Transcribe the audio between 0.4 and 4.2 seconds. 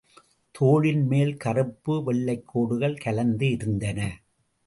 தோலின் மேல் கறுப்பு வெள்ளைக் கோடுகள் கலந்து இருந்தன.